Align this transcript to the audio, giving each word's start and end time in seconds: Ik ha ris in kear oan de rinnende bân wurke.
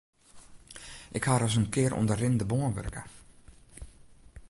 Ik 1.17 1.25
ha 1.27 1.35
ris 1.37 1.57
in 1.59 1.71
kear 1.73 1.93
oan 1.95 2.09
de 2.09 2.15
rinnende 2.19 2.45
bân 2.49 2.63
wurke. 2.75 3.01